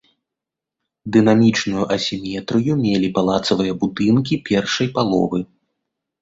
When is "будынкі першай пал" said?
3.85-5.13